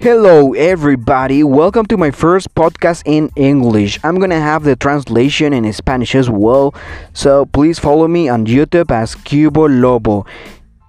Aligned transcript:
Hello, 0.00 0.54
everybody. 0.54 1.44
Welcome 1.44 1.84
to 1.92 1.98
my 1.98 2.10
first 2.10 2.54
podcast 2.54 3.02
in 3.04 3.30
English. 3.36 3.98
I'm 4.02 4.18
gonna 4.18 4.40
have 4.40 4.64
the 4.64 4.74
translation 4.74 5.52
in 5.52 5.70
Spanish 5.74 6.14
as 6.14 6.30
well, 6.30 6.74
so 7.12 7.44
please 7.44 7.78
follow 7.78 8.08
me 8.08 8.26
on 8.26 8.46
YouTube 8.46 8.90
as 8.90 9.14
Kiubo 9.14 9.68
Lobo. 9.68 10.24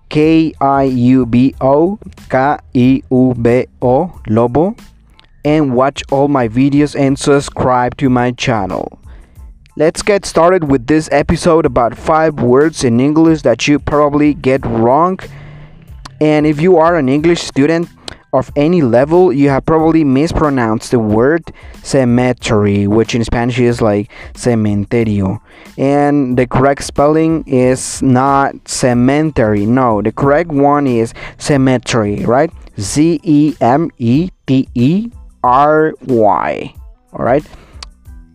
K 0.08 0.54
I 0.62 0.84
U 0.84 1.26
B 1.26 1.54
O 1.60 2.00
K 2.30 2.38
I 2.38 2.62
U 3.12 3.34
B 3.38 3.68
O 3.82 4.18
Lobo. 4.30 4.78
And 5.44 5.76
watch 5.76 6.04
all 6.10 6.30
my 6.30 6.48
videos 6.48 6.98
and 6.98 7.20
subscribe 7.20 7.98
to 7.98 8.10
my 8.10 8.32
channel. 8.32 8.98
Let's 9.76 10.02
get 10.02 10.26
started 10.26 10.72
with 10.72 10.88
this 10.88 11.10
episode 11.12 11.66
about 11.66 11.98
five 11.98 12.36
words 12.36 12.86
in 12.86 13.02
English 13.02 13.42
that 13.42 13.68
you 13.68 13.78
probably 13.78 14.34
get 14.34 14.66
wrong. 14.66 15.20
And 16.22 16.46
if 16.48 16.62
you 16.62 16.78
are 16.78 16.96
an 16.96 17.10
English 17.10 17.42
student, 17.42 17.90
of 18.34 18.52
any 18.56 18.82
level, 18.82 19.34
you 19.34 19.50
have 19.50 19.66
probably 19.66 20.04
mispronounced 20.04 20.92
the 20.92 21.00
word 21.00 21.44
cemetery, 21.84 22.88
which 22.88 23.14
in 23.16 23.24
Spanish 23.24 23.60
is 23.60 23.82
like 23.82 24.10
cementerio. 24.34 25.40
And 25.78 26.38
the 26.38 26.48
correct 26.48 26.84
spelling 26.84 27.44
is 27.46 28.02
not 28.02 28.56
cemetery. 28.68 29.66
No, 29.66 30.02
the 30.02 30.12
correct 30.12 30.52
one 30.52 30.88
is 30.88 31.14
cemetery, 31.38 32.24
right? 32.26 32.52
Z 32.80 33.20
E 33.24 33.56
M 33.60 33.90
E 33.98 34.30
T 34.48 34.68
E 34.76 35.12
R 35.44 35.94
Y. 36.08 36.74
All 37.14 37.26
right. 37.26 37.46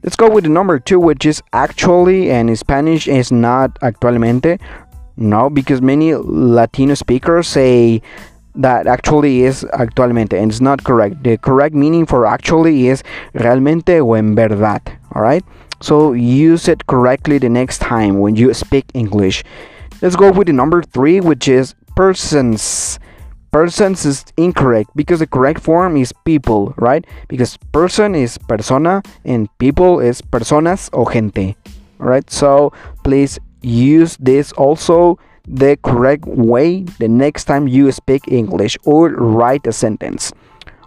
Let's 0.03 0.17
go 0.17 0.31
with 0.31 0.45
the 0.45 0.51
number 0.51 0.79
two, 0.79 1.01
which 1.01 1.27
is 1.27 1.43
actually, 1.53 2.31
and 2.31 2.49
in 2.49 2.57
Spanish 2.57 3.09
is 3.09 3.33
not 3.33 3.75
actualmente. 3.81 4.61
No, 5.17 5.49
because 5.49 5.81
many 5.81 6.15
Latino 6.15 6.95
speakers 6.95 7.49
say 7.49 8.03
that 8.57 8.87
actually 8.87 9.43
is 9.45 9.65
actualmente 9.75 10.33
and 10.33 10.51
it's 10.51 10.61
not 10.61 10.83
correct. 10.85 11.23
The 11.23 11.39
correct 11.39 11.75
meaning 11.75 12.07
for 12.07 12.27
actually 12.27 12.89
is 12.89 13.03
realmente 13.35 14.01
o 14.01 14.15
en 14.15 14.35
verdad. 14.35 14.83
Alright? 15.15 15.45
So 15.81 16.13
use 16.13 16.69
it 16.69 16.87
correctly 16.87 17.39
the 17.39 17.49
next 17.49 17.79
time 17.79 18.19
when 18.19 18.37
you 18.37 18.53
speak 18.55 18.87
English. 18.95 19.45
Let's 20.03 20.17
go 20.17 20.31
with 20.33 20.47
the 20.47 20.53
number 20.53 20.83
three, 20.83 21.21
which 21.21 21.49
is 21.49 21.75
persons. 21.95 22.99
Persons 23.53 24.05
is 24.05 24.25
incorrect 24.37 24.91
because 24.95 25.21
the 25.21 25.27
correct 25.27 25.61
form 25.61 25.97
is 25.97 26.13
people, 26.25 26.75
right? 26.77 27.07
Because 27.29 27.57
person 27.73 28.15
is 28.15 28.37
persona 28.37 29.03
and 29.25 29.49
people 29.59 30.01
is 30.01 30.21
personas 30.21 30.91
o 30.93 31.05
gente. 31.05 31.57
Alright? 32.01 32.31
So 32.31 32.73
please 33.05 33.39
use 33.63 34.17
this 34.19 34.53
also 34.53 35.19
the 35.47 35.79
correct 35.83 36.25
way 36.27 36.83
the 36.99 37.09
next 37.09 37.45
time 37.45 37.69
you 37.69 37.93
speak 37.93 38.27
English 38.29 38.77
or 38.85 39.11
write 39.11 39.67
a 39.67 39.73
sentence. 39.73 40.33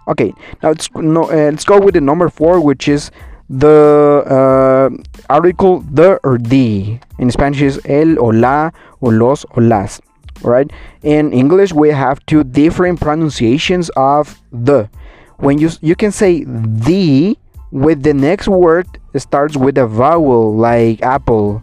Okay, 0.08 0.32
now 0.62 0.70
let's, 0.70 0.88
no, 0.94 1.24
uh, 1.24 1.50
let's 1.50 1.64
go 1.64 1.80
with 1.80 1.94
the 1.94 2.00
number 2.00 2.28
four, 2.28 2.60
which 2.60 2.88
is 2.88 3.10
the 3.48 4.24
uh, 4.26 4.90
article 5.32 5.80
the 5.90 6.18
or 6.24 6.38
the. 6.38 6.98
In 7.18 7.30
Spanish 7.30 7.62
is 7.62 7.80
el 7.84 8.18
o 8.18 8.26
la 8.26 8.70
o 9.02 9.08
los 9.08 9.44
o 9.56 9.60
las. 9.60 10.00
Right? 10.42 10.70
In 11.02 11.32
English, 11.32 11.72
we 11.72 11.90
have 11.90 12.24
two 12.26 12.44
different 12.44 13.00
pronunciations 13.00 13.90
of 13.90 14.40
the. 14.52 14.88
When 15.36 15.58
you 15.58 15.70
you 15.80 15.94
can 15.94 16.12
say 16.12 16.44
the 16.44 17.36
with 17.70 18.02
the 18.02 18.14
next 18.14 18.48
word 18.48 18.86
starts 19.16 19.56
with 19.56 19.78
a 19.78 19.86
vowel 19.86 20.56
like 20.56 21.02
apple, 21.02 21.62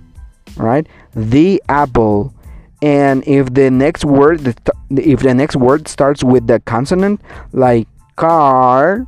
right? 0.58 0.88
The 1.16 1.62
apple 1.70 2.34
and 2.81 3.28
if 3.28 3.53
the 3.53 3.72
next 3.72 4.06
word 4.06 4.56
if 4.89 5.20
the 5.20 5.33
next 5.33 5.56
word 5.56 5.88
starts 5.88 6.23
with 6.23 6.47
the 6.47 6.59
consonant 6.61 7.19
like 7.52 7.88
car 8.16 9.07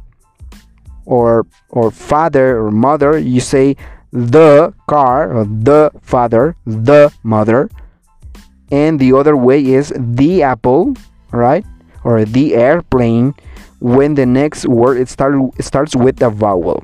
or 1.05 1.45
or 1.69 1.91
father 1.91 2.57
or 2.59 2.71
mother 2.71 3.17
you 3.17 3.39
say 3.39 3.75
the 4.11 4.73
car 4.87 5.37
or 5.37 5.45
the 5.45 5.91
father 6.01 6.55
the 6.65 7.13
mother. 7.23 7.69
And 8.71 8.99
the 8.99 9.13
other 9.13 9.35
way 9.35 9.65
is 9.65 9.93
the 9.95 10.43
apple 10.43 10.95
right? 11.31 11.65
Or 12.03 12.25
the 12.25 12.55
airplane 12.55 13.35
when 13.79 14.15
the 14.15 14.25
next 14.25 14.65
word 14.65 14.97
it 14.99 15.09
start, 15.09 15.35
it 15.57 15.63
starts 15.63 15.95
with 15.95 16.21
a 16.21 16.29
vowel. 16.29 16.83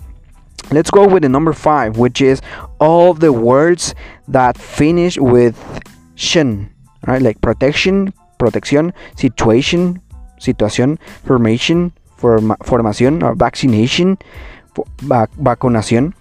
Let's 0.71 0.89
go 0.89 1.07
with 1.07 1.23
the 1.23 1.29
number 1.29 1.53
five 1.53 1.97
which 1.97 2.21
is 2.21 2.41
all 2.79 3.13
the 3.15 3.33
words 3.33 3.95
that 4.27 4.57
finish 4.57 5.17
with 5.17 5.81
shin 6.15 6.74
right? 7.07 7.21
Like 7.21 7.41
protection, 7.41 8.13
protección, 8.37 8.93
situation, 9.15 10.01
situación, 10.37 10.99
formation, 11.23 11.93
forma, 12.17 12.57
formación, 12.61 13.23
or 13.23 13.35
vaccination, 13.35 14.17
vac 15.03 15.31
vacunación. 15.37 16.13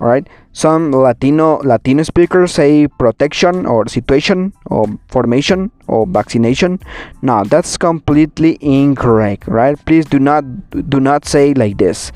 All 0.00 0.06
right. 0.06 0.28
Some 0.52 0.92
Latino 0.92 1.58
Latino 1.64 2.04
speakers 2.04 2.52
say 2.52 2.86
protection 2.86 3.66
or 3.66 3.88
situation 3.88 4.52
or 4.66 4.86
formation 5.08 5.72
or 5.88 6.06
vaccination. 6.06 6.78
No, 7.20 7.42
that's 7.44 7.76
completely 7.76 8.58
incorrect, 8.60 9.48
right? 9.48 9.74
Please 9.86 10.06
do 10.06 10.20
not 10.20 10.44
do 10.70 11.00
not 11.00 11.24
say 11.24 11.52
like 11.54 11.78
this. 11.78 12.12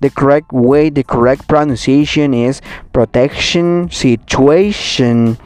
The 0.00 0.10
correct 0.10 0.52
way, 0.52 0.90
the 0.90 1.04
correct 1.04 1.48
pronunciation 1.48 2.32
is 2.32 2.60
protection, 2.92 3.90
situation, 3.90 5.38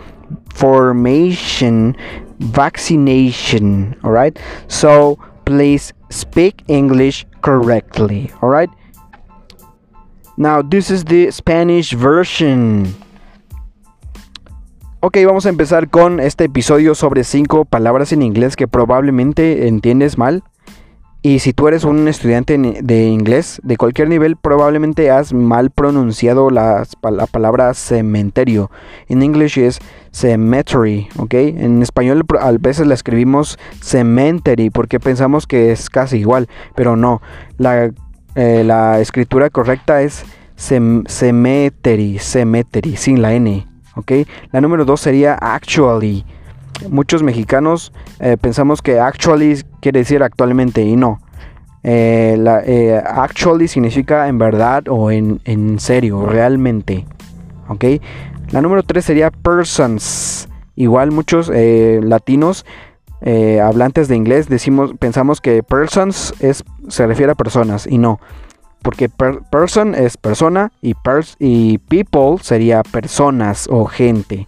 formation 0.60 1.96
vaccination 2.38 3.96
all 4.04 4.12
right 4.12 4.38
so 4.68 5.18
please 5.44 5.92
speak 6.10 6.62
english 6.68 7.26
correctly 7.40 8.30
all 8.42 8.50
right 8.50 8.70
now 10.36 10.62
this 10.62 10.90
is 10.90 11.04
the 11.04 11.30
spanish 11.30 11.94
version. 11.94 12.94
Ok, 15.02 15.16
vamos 15.26 15.46
a 15.46 15.48
empezar 15.48 15.88
con 15.88 16.20
este 16.20 16.44
episodio 16.44 16.94
sobre 16.94 17.24
5 17.24 17.64
palabras 17.64 18.12
en 18.12 18.20
inglés 18.20 18.54
que 18.54 18.68
probablemente 18.68 19.66
entiendes 19.66 20.18
mal. 20.18 20.42
Y 21.22 21.40
si 21.40 21.52
tú 21.52 21.68
eres 21.68 21.84
un 21.84 22.08
estudiante 22.08 22.56
de 22.56 23.06
inglés 23.08 23.60
de 23.62 23.76
cualquier 23.76 24.08
nivel, 24.08 24.36
probablemente 24.36 25.10
has 25.10 25.34
mal 25.34 25.70
pronunciado 25.70 26.48
la 26.48 26.86
palabra 27.30 27.74
cementerio. 27.74 28.70
En 29.06 29.22
inglés 29.22 29.58
es 29.58 29.80
cemetery, 30.12 31.08
¿ok? 31.18 31.34
En 31.34 31.82
español 31.82 32.24
a 32.40 32.52
veces 32.52 32.86
la 32.86 32.94
escribimos 32.94 33.58
cemetery 33.82 34.70
porque 34.70 34.98
pensamos 34.98 35.46
que 35.46 35.72
es 35.72 35.90
casi 35.90 36.18
igual, 36.18 36.48
pero 36.74 36.96
no. 36.96 37.20
La, 37.58 37.90
eh, 38.34 38.98
escritura 39.00 39.50
correcta 39.50 40.00
es 40.00 40.24
cemetery, 40.56 42.18
cemetery, 42.18 42.96
sin 42.96 43.20
la 43.20 43.34
N, 43.34 43.66
¿ok? 43.94 44.12
La 44.52 44.62
número 44.62 44.86
dos 44.86 45.02
sería 45.02 45.34
actually 45.34 46.24
muchos 46.88 47.22
mexicanos 47.22 47.92
eh, 48.18 48.36
pensamos 48.40 48.82
que 48.82 49.00
actually 49.00 49.62
quiere 49.80 50.00
decir 50.00 50.22
actualmente 50.22 50.82
y 50.82 50.96
no. 50.96 51.20
Eh, 51.82 52.36
eh, 52.66 53.02
actually 53.04 53.66
significa 53.68 54.28
en 54.28 54.38
verdad 54.38 54.88
o 54.88 55.10
en, 55.10 55.40
en 55.44 55.78
serio, 55.78 56.26
realmente. 56.26 57.06
¿Ok? 57.68 57.84
La 58.50 58.60
número 58.60 58.82
3 58.82 59.04
sería 59.04 59.30
persons. 59.30 60.48
Igual 60.76 61.10
muchos 61.10 61.50
latinos 61.50 62.64
hablantes 63.62 64.08
de 64.08 64.16
inglés 64.16 64.48
decimos, 64.48 64.92
pensamos 64.98 65.40
que 65.40 65.62
persons 65.62 66.32
es, 66.40 66.64
se 66.88 67.06
refiere 67.06 67.32
a 67.32 67.34
personas 67.34 67.86
y 67.86 67.98
no. 67.98 68.18
Porque 68.82 69.10
person 69.10 69.94
es 69.94 70.16
persona 70.16 70.72
y, 70.80 70.94
pers 70.94 71.36
y 71.38 71.78
people 71.78 72.38
sería 72.40 72.82
personas 72.82 73.68
o 73.70 73.84
gente. 73.84 74.46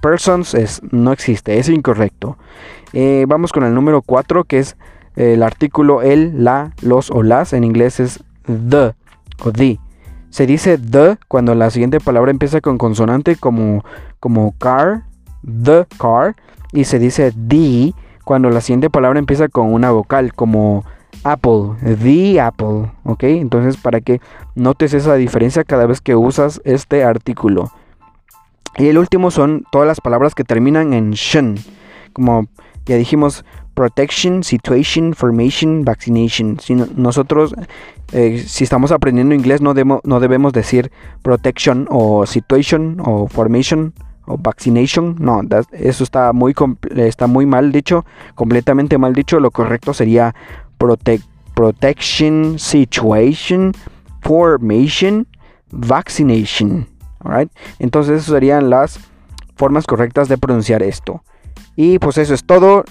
Persons 0.00 0.54
es, 0.54 0.82
no 0.90 1.12
existe, 1.12 1.58
es 1.58 1.68
incorrecto. 1.68 2.36
Eh, 2.92 3.24
vamos 3.28 3.52
con 3.52 3.64
el 3.64 3.74
número 3.74 4.02
4, 4.02 4.44
que 4.44 4.58
es 4.58 4.76
el 5.16 5.42
artículo 5.42 6.02
el, 6.02 6.44
la, 6.44 6.72
los 6.82 7.10
o 7.10 7.22
las. 7.22 7.52
En 7.52 7.64
inglés 7.64 8.00
es 8.00 8.22
the 8.46 8.94
o 9.42 9.52
the. 9.52 9.78
Se 10.30 10.46
dice 10.46 10.78
the 10.78 11.16
cuando 11.28 11.54
la 11.54 11.70
siguiente 11.70 11.98
palabra 12.00 12.30
empieza 12.30 12.60
con 12.60 12.78
consonante 12.78 13.36
como, 13.36 13.84
como 14.20 14.54
car, 14.58 15.04
the 15.42 15.86
car. 15.98 16.36
Y 16.72 16.84
se 16.84 16.98
dice 16.98 17.32
the 17.32 17.92
cuando 18.24 18.50
la 18.50 18.60
siguiente 18.60 18.90
palabra 18.90 19.18
empieza 19.18 19.48
con 19.48 19.72
una 19.72 19.90
vocal 19.90 20.34
como 20.34 20.84
Apple, 21.24 21.74
the 22.02 22.40
Apple, 22.40 22.92
¿ok? 23.04 23.24
Entonces 23.24 23.76
para 23.76 24.00
que 24.00 24.20
notes 24.54 24.94
esa 24.94 25.14
diferencia 25.16 25.64
cada 25.64 25.86
vez 25.86 26.00
que 26.00 26.14
usas 26.14 26.60
este 26.64 27.04
artículo. 27.04 27.72
Y 28.80 28.88
el 28.88 28.96
último 28.96 29.30
son 29.30 29.64
todas 29.70 29.86
las 29.86 30.00
palabras 30.00 30.34
que 30.34 30.42
terminan 30.42 30.94
en 30.94 31.10
shin, 31.10 31.56
como 32.14 32.46
ya 32.86 32.96
dijimos, 32.96 33.44
protection, 33.74 34.42
situation, 34.42 35.12
formation, 35.12 35.84
vaccination. 35.84 36.58
Si 36.60 36.74
nosotros, 36.74 37.54
eh, 38.12 38.42
si 38.46 38.64
estamos 38.64 38.90
aprendiendo 38.90 39.34
inglés, 39.34 39.60
no, 39.60 39.74
debemos 39.74 40.52
decir 40.54 40.90
protection 41.20 41.86
o 41.90 42.24
situation 42.24 43.02
o 43.04 43.28
formation 43.28 43.92
o 44.24 44.38
vaccination. 44.38 45.16
No, 45.18 45.42
eso 45.72 46.02
está 46.02 46.32
muy, 46.32 46.54
está 46.96 47.26
muy 47.26 47.44
mal 47.44 47.72
dicho, 47.72 48.06
completamente 48.34 48.96
mal 48.96 49.12
dicho. 49.12 49.40
Lo 49.40 49.50
correcto 49.50 49.92
sería 49.92 50.34
protect 50.78 51.24
protection, 51.54 52.58
situation, 52.58 53.72
formation, 54.22 55.26
vaccination. 55.70 56.89
Entonces, 57.78 58.22
esas 58.22 58.34
serían 58.34 58.70
las 58.70 59.00
formas 59.56 59.86
correctas 59.86 60.28
de 60.28 60.38
pronunciar 60.38 60.82
esto. 60.82 61.22
Y 61.76 61.98
pues 61.98 62.18
eso 62.18 62.34
es 62.34 62.44
todo. 62.44 62.84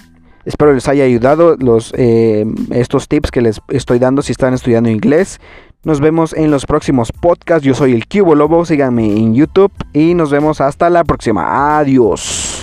Espero 0.45 0.73
les 0.73 0.87
haya 0.87 1.03
ayudado 1.03 1.57
los, 1.57 1.93
eh, 1.97 2.45
estos 2.71 3.07
tips 3.07 3.29
que 3.29 3.41
les 3.41 3.61
estoy 3.67 3.99
dando 3.99 4.21
si 4.21 4.31
están 4.31 4.53
estudiando 4.53 4.89
inglés. 4.89 5.39
Nos 5.83 5.99
vemos 5.99 6.33
en 6.33 6.51
los 6.51 6.65
próximos 6.65 7.11
podcasts. 7.11 7.65
Yo 7.65 7.73
soy 7.73 7.93
el 7.93 8.07
Cubo 8.07 8.35
Lobo. 8.35 8.65
Síganme 8.65 9.05
en 9.05 9.33
YouTube 9.33 9.71
y 9.93 10.13
nos 10.13 10.31
vemos 10.31 10.61
hasta 10.61 10.89
la 10.89 11.03
próxima. 11.03 11.77
Adiós. 11.79 12.58